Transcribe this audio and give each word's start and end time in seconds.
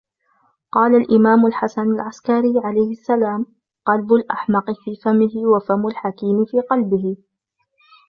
قالَ 0.71 0.95
الإمامُ 0.95 1.45
الْحَسَنِ 1.45 1.81
الْعَسْكَري- 1.91 2.53
عليه 2.65 2.91
السلام-: 2.91 3.45
قَلْبُ 3.87 4.13
الاْحْمَقِ 4.13 4.71
في 4.71 4.95
فَمِهِ، 4.95 5.45
وَفَمُ 5.45 5.87
الْحَكيمِ 5.87 6.45
في 6.45 6.61
قَلْبِهِ. 6.61 7.17